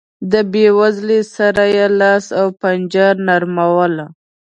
له 0.31 0.39
بېوزلۍ 0.51 1.21
سره 1.35 1.63
یې 1.75 1.85
لاس 1.99 2.25
و 2.39 2.43
پنجه 2.61 3.07
نرموله. 3.27 4.05